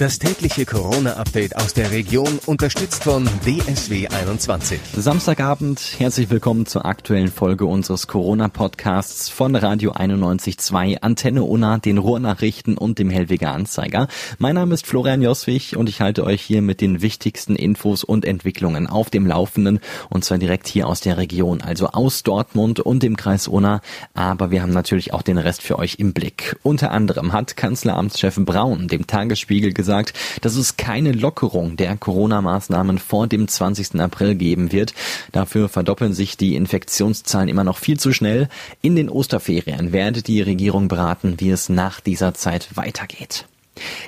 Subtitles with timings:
[0.00, 4.80] Das tägliche Corona-Update aus der Region, unterstützt von DSW 21.
[4.96, 12.78] Samstagabend, herzlich willkommen zur aktuellen Folge unseres Corona-Podcasts von Radio 91.2, Antenne Unna, den Ruhrnachrichten
[12.78, 14.08] und dem Hellweger Anzeiger.
[14.38, 18.24] Mein Name ist Florian Joswig und ich halte euch hier mit den wichtigsten Infos und
[18.24, 23.02] Entwicklungen auf dem Laufenden und zwar direkt hier aus der Region, also aus Dortmund und
[23.02, 23.82] dem Kreis Unna.
[24.14, 26.56] Aber wir haben natürlich auch den Rest für euch im Blick.
[26.62, 32.98] Unter anderem hat Kanzleramtschef Braun dem Tagesspiegel gesagt, gesagt, dass es keine Lockerung der Corona-Maßnahmen
[32.98, 34.00] vor dem 20.
[34.00, 34.94] April geben wird.
[35.32, 38.48] Dafür verdoppeln sich die Infektionszahlen immer noch viel zu schnell.
[38.82, 43.46] In den Osterferien werde die Regierung beraten, wie es nach dieser Zeit weitergeht.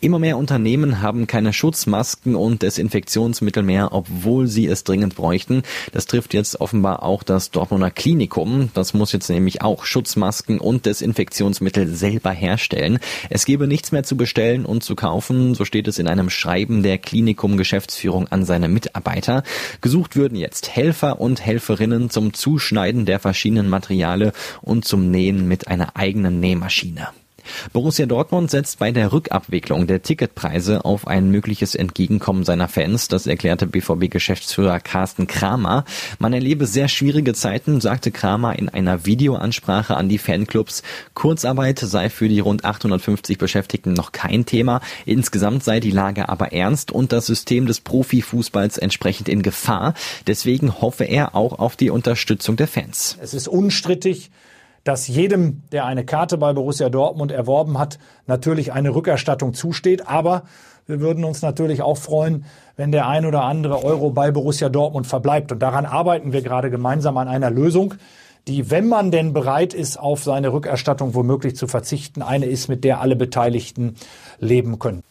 [0.00, 5.62] Immer mehr Unternehmen haben keine Schutzmasken und Desinfektionsmittel mehr, obwohl sie es dringend bräuchten.
[5.92, 8.70] Das trifft jetzt offenbar auch das Dortmunder Klinikum.
[8.74, 12.98] Das muss jetzt nämlich auch Schutzmasken und Desinfektionsmittel selber herstellen.
[13.30, 16.82] Es gebe nichts mehr zu bestellen und zu kaufen, so steht es in einem Schreiben
[16.82, 19.42] der Klinikum-Geschäftsführung an seine Mitarbeiter.
[19.80, 25.68] Gesucht würden jetzt Helfer und Helferinnen zum Zuschneiden der verschiedenen Materiale und zum Nähen mit
[25.68, 27.08] einer eigenen Nähmaschine.
[27.72, 33.08] Borussia Dortmund setzt bei der Rückabwicklung der Ticketpreise auf ein mögliches Entgegenkommen seiner Fans.
[33.08, 35.84] Das erklärte BVB-Geschäftsführer Carsten Kramer.
[36.18, 40.82] Man erlebe sehr schwierige Zeiten, sagte Kramer in einer Videoansprache an die Fanclubs.
[41.14, 44.80] Kurzarbeit sei für die rund 850 Beschäftigten noch kein Thema.
[45.04, 49.94] Insgesamt sei die Lage aber ernst und das System des Profifußballs entsprechend in Gefahr.
[50.26, 53.16] Deswegen hoffe er auch auf die Unterstützung der Fans.
[53.20, 54.30] Es ist unstrittig,
[54.86, 57.98] dass jedem, der eine Karte bei Borussia Dortmund erworben hat,
[58.28, 60.06] natürlich eine Rückerstattung zusteht.
[60.06, 60.44] Aber
[60.86, 62.44] wir würden uns natürlich auch freuen,
[62.76, 65.50] wenn der ein oder andere Euro bei Borussia Dortmund verbleibt.
[65.50, 67.94] Und daran arbeiten wir gerade gemeinsam an einer Lösung
[68.48, 72.84] die, wenn man denn bereit ist, auf seine Rückerstattung womöglich zu verzichten, eine ist, mit
[72.84, 73.96] der alle Beteiligten
[74.38, 75.02] leben können.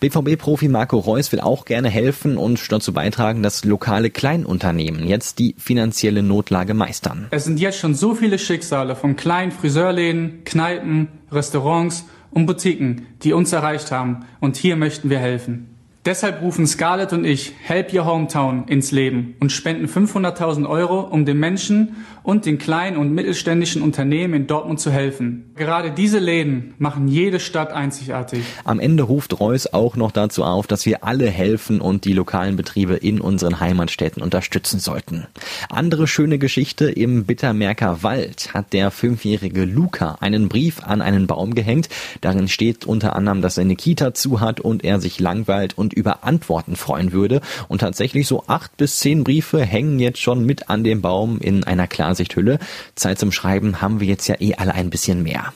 [0.00, 5.54] BVB-Profi Marco Reus will auch gerne helfen und dazu beitragen, dass lokale Kleinunternehmen jetzt die
[5.58, 7.28] finanzielle Notlage meistern.
[7.30, 13.32] Es sind jetzt schon so viele Schicksale von kleinen Friseurläden, Kneipen, Restaurants und Boutiquen, die
[13.32, 14.24] uns erreicht haben.
[14.40, 15.69] Und hier möchten wir helfen.
[16.06, 21.26] Deshalb rufen Scarlett und ich Help Your Hometown ins Leben und spenden 500.000 Euro, um
[21.26, 25.50] den Menschen und den kleinen und mittelständischen Unternehmen in Dortmund zu helfen.
[25.56, 28.44] Gerade diese Läden machen jede Stadt einzigartig.
[28.64, 32.56] Am Ende ruft Reus auch noch dazu auf, dass wir alle helfen und die lokalen
[32.56, 35.26] Betriebe in unseren Heimatstädten unterstützen sollten.
[35.68, 41.54] Andere schöne Geschichte im Bittermerker Wald hat der fünfjährige Luca einen Brief an einen Baum
[41.54, 41.90] gehängt.
[42.22, 46.24] Darin steht unter anderem, dass seine Kita zu hat und er sich langweilt und über
[46.24, 47.40] Antworten freuen würde.
[47.68, 51.64] Und tatsächlich so acht bis zehn Briefe hängen jetzt schon mit an dem Baum in
[51.64, 52.58] einer Klarsichthülle.
[52.94, 55.52] Zeit zum Schreiben haben wir jetzt ja eh alle ein bisschen mehr.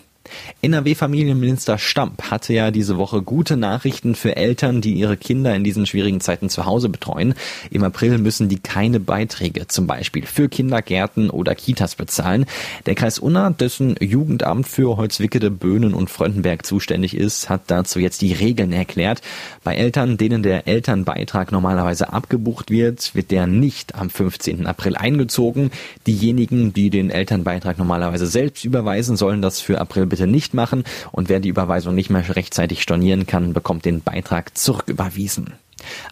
[0.62, 5.87] NRW-Familienminister Stamp hatte ja diese Woche gute Nachrichten für Eltern, die ihre Kinder in diesen
[5.87, 7.34] schwierigen Zeiten zu Hause betreuen.
[7.71, 12.47] Im April müssen die keine Beiträge zum Beispiel für Kindergärten oder Kitas bezahlen.
[12.87, 18.22] Der Kreis Unna, dessen Jugendamt für Holzwickede, Böhnen und Fröndenberg zuständig ist, hat dazu jetzt
[18.22, 19.21] die Regeln erklärt.
[19.62, 24.66] Bei Eltern, denen der Elternbeitrag normalerweise abgebucht wird, wird der nicht am 15.
[24.66, 25.71] April eingezogen.
[26.06, 31.29] Diejenigen, die den Elternbeitrag normalerweise selbst überweisen, sollen das für April bitte nicht machen und
[31.29, 35.55] wer die Überweisung nicht mehr rechtzeitig stornieren kann, bekommt den Beitrag zurücküberwiesen.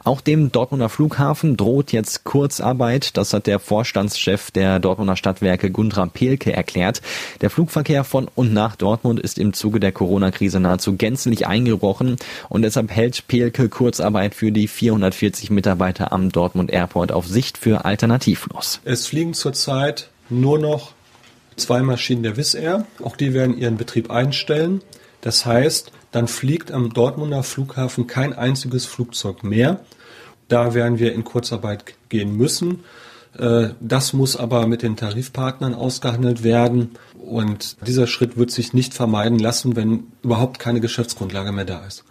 [0.04, 3.16] Auch dem Dortmunder Flughafen droht jetzt Kurzarbeit.
[3.16, 7.02] Das hat der Vorstandschef der Dortmunder Stadtwerke Gundra Pelke erklärt.
[7.40, 12.16] Der Flugverkehr von und nach Dortmund ist im Zuge der Corona-Krise nahezu gänzlich eingebrochen
[12.48, 17.84] und deshalb hält Pelke Kurzarbeit für die 440 Mitarbeiter am Dortmund Airport auf Sicht für
[17.84, 18.80] alternativlos.
[18.84, 20.92] Es fliegen zurzeit nur noch
[21.56, 22.86] zwei Maschinen der Wizz Air.
[23.02, 24.82] Auch die werden ihren Betrieb einstellen.
[25.20, 29.80] Das heißt, dann fliegt am Dortmunder Flughafen kein einziges Flugzeug mehr.
[30.48, 32.84] Da werden wir in Kurzarbeit gehen müssen.
[33.38, 36.90] Äh, das muss aber mit den Tarifpartnern ausgehandelt werden.
[37.18, 42.04] Und dieser Schritt wird sich nicht vermeiden lassen, wenn überhaupt keine Geschäftsgrundlage mehr da ist.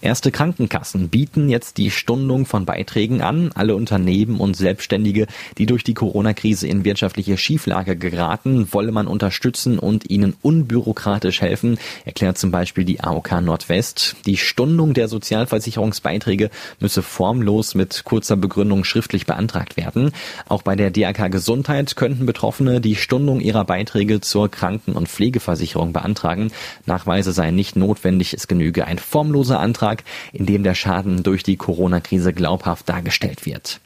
[0.00, 3.50] Erste Krankenkassen bieten jetzt die Stundung von Beiträgen an.
[3.54, 5.26] Alle Unternehmen und Selbstständige,
[5.58, 11.78] die durch die Corona-Krise in wirtschaftliche Schieflage geraten, wolle man unterstützen und ihnen unbürokratisch helfen,
[12.04, 14.16] erklärt zum Beispiel die AOK Nordwest.
[14.26, 16.50] Die Stundung der Sozialversicherungsbeiträge
[16.80, 20.12] müsse formlos mit kurzer Begründung schriftlich beantragt werden.
[20.48, 25.92] Auch bei der DRK Gesundheit könnten Betroffene die Stundung ihrer Beiträge zur Kranken- und Pflegeversicherung
[25.92, 26.50] beantragen.
[26.86, 30.02] Nachweise seien nicht notwendig, es genüge ein formloser Antrag,
[30.32, 33.80] in dem der Schaden durch die Corona-Krise glaubhaft dargestellt wird.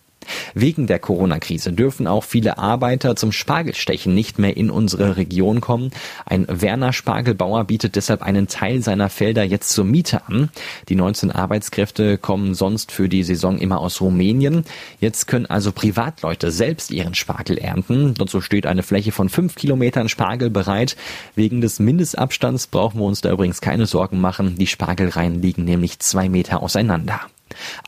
[0.54, 5.90] Wegen der Corona-Krise dürfen auch viele Arbeiter zum Spargelstechen nicht mehr in unsere Region kommen.
[6.26, 10.50] Ein Werner Spargelbauer bietet deshalb einen Teil seiner Felder jetzt zur Miete an.
[10.88, 14.64] Die 19 Arbeitskräfte kommen sonst für die Saison immer aus Rumänien.
[15.00, 18.14] Jetzt können also Privatleute selbst ihren Spargel ernten.
[18.14, 20.96] Dazu steht eine Fläche von fünf Kilometern Spargel bereit.
[21.34, 24.56] Wegen des Mindestabstands brauchen wir uns da übrigens keine Sorgen machen.
[24.56, 27.20] Die Spargelreihen liegen nämlich zwei Meter auseinander.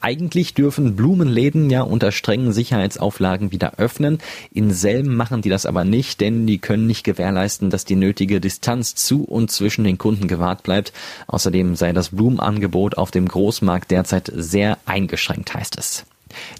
[0.01, 4.19] Eigentlich dürfen Blumenläden ja unter strengen Sicherheitsauflagen wieder öffnen.
[4.53, 8.41] In Selben machen die das aber nicht, denn die können nicht gewährleisten, dass die nötige
[8.41, 10.93] Distanz zu und zwischen den Kunden gewahrt bleibt.
[11.27, 16.05] Außerdem sei das Blumenangebot auf dem Großmarkt derzeit sehr eingeschränkt, heißt es.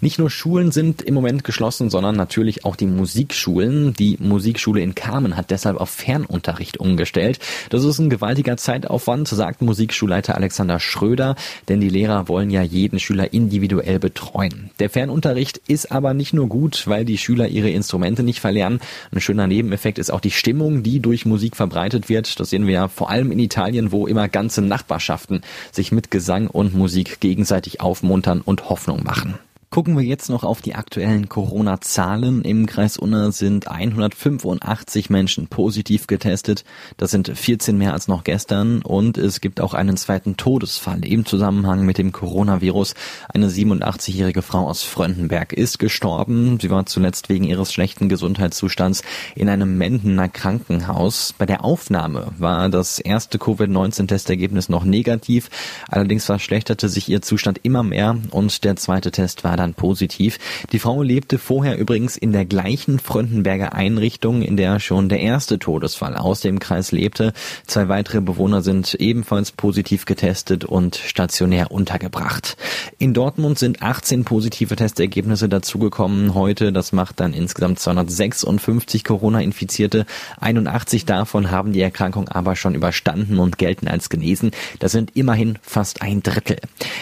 [0.01, 3.93] Nicht nur Schulen sind im Moment geschlossen, sondern natürlich auch die Musikschulen.
[3.93, 7.39] Die Musikschule in Kamen hat deshalb auf Fernunterricht umgestellt.
[7.69, 11.35] Das ist ein gewaltiger Zeitaufwand, sagt Musikschulleiter Alexander Schröder,
[11.67, 14.71] denn die Lehrer wollen ja jeden Schüler individuell betreuen.
[14.79, 18.79] Der Fernunterricht ist aber nicht nur gut, weil die Schüler ihre Instrumente nicht verlernen.
[19.11, 22.39] Ein schöner Nebeneffekt ist auch die Stimmung, die durch Musik verbreitet wird.
[22.39, 25.41] Das sehen wir ja vor allem in Italien, wo immer ganze Nachbarschaften
[25.71, 29.39] sich mit Gesang und Musik gegenseitig aufmuntern und Hoffnung machen.
[29.73, 32.41] Gucken wir jetzt noch auf die aktuellen Corona-Zahlen.
[32.41, 36.65] Im Kreis Unna sind 185 Menschen positiv getestet.
[36.97, 38.81] Das sind 14 mehr als noch gestern.
[38.81, 42.95] Und es gibt auch einen zweiten Todesfall im Zusammenhang mit dem Coronavirus.
[43.33, 46.59] Eine 87-jährige Frau aus Fröndenberg ist gestorben.
[46.59, 49.03] Sie war zuletzt wegen ihres schlechten Gesundheitszustands
[49.35, 51.33] in einem Mendener Krankenhaus.
[51.37, 55.49] Bei der Aufnahme war das erste Covid-19-Testergebnis noch negativ.
[55.87, 60.39] Allerdings verschlechterte sich ihr Zustand immer mehr und der zweite Test war dann positiv.
[60.71, 65.59] Die Frau lebte vorher übrigens in der gleichen Fröndenberger Einrichtung, in der schon der erste
[65.59, 67.33] Todesfall aus dem Kreis lebte.
[67.67, 72.57] Zwei weitere Bewohner sind ebenfalls positiv getestet und stationär untergebracht.
[72.97, 76.71] In Dortmund sind 18 positive Testergebnisse dazugekommen heute.
[76.71, 80.05] Das macht dann insgesamt 256 Corona-Infizierte.
[80.39, 84.51] 81 davon haben die Erkrankung aber schon überstanden und gelten als genesen.
[84.79, 86.57] Das sind immerhin fast ein Drittel.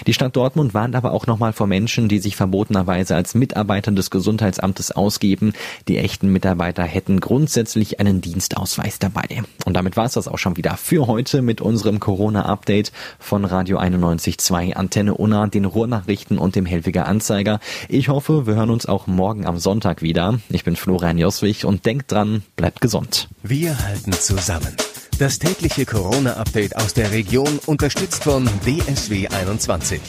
[0.06, 4.10] Die Stadt Dortmund warnt aber auch nochmal vor Menschen, die sich verbotenerweise als Mitarbeiter des
[4.10, 5.54] Gesundheitsamtes ausgeben.
[5.88, 9.44] Die echten Mitarbeiter hätten grundsätzlich einen Dienstausweis dabei.
[9.66, 13.78] Und damit war es das auch schon wieder für heute mit unserem Corona-Update von Radio
[13.78, 17.60] 91.2 Antenne Unna, den Ruhrnachrichten und dem Helwiger Anzeiger.
[17.88, 20.40] Ich hoffe, wir hören uns auch morgen am Sonntag wieder.
[20.50, 23.30] Ich bin Florian Joswig und denkt dran, bleibt gesund.
[23.44, 24.76] Wir halten zusammen.
[25.20, 30.02] Das tägliche Corona-Update aus der Region unterstützt von DSW 21.